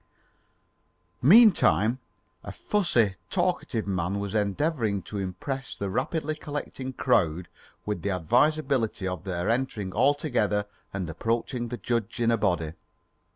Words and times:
Meantime, 1.21 1.99
a 2.43 2.51
fussy, 2.51 3.13
talkative 3.29 3.85
man 3.85 4.19
was 4.19 4.33
endeavouring 4.33 5.03
to 5.03 5.19
impress 5.19 5.75
the 5.75 5.91
rapidly 5.91 6.33
collecting 6.33 6.91
crowd 6.91 7.47
with 7.85 8.01
the 8.01 8.09
advisability 8.09 9.07
of 9.07 9.25
their 9.25 9.47
entering 9.47 9.93
all 9.93 10.15
together 10.15 10.65
and 10.91 11.07
approaching 11.07 11.67
the 11.67 11.77
judge 11.77 12.19
in 12.19 12.31
a 12.31 12.37
body. 12.37 12.73